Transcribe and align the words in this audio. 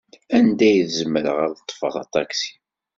Anda 0.37 0.65
ay 0.69 0.79
zemreɣ 0.97 1.37
ad 1.45 1.53
ḍḍfeɣ 1.59 1.93
aṭaksi? 2.03 2.51